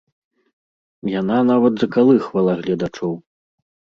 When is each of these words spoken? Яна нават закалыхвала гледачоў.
Яна 1.19 1.37
нават 1.51 1.73
закалыхвала 1.83 2.53
гледачоў. 2.61 3.13